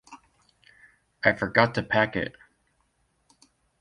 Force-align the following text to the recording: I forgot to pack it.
I 1.23 1.33
forgot 1.33 1.75
to 1.75 1.83
pack 1.83 2.15
it. 2.15 2.33